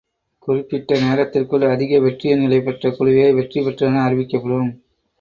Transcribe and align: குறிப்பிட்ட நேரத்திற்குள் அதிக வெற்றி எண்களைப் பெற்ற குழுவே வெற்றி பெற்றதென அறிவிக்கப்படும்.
குறிப்பிட்ட 0.47 0.99
நேரத்திற்குள் 0.99 1.67
அதிக 1.67 1.99
வெற்றி 1.99 2.29
எண்களைப் 2.31 2.65
பெற்ற 2.65 2.89
குழுவே 2.89 3.33
வெற்றி 3.33 3.61
பெற்றதென 3.61 4.05
அறிவிக்கப்படும். 4.07 4.71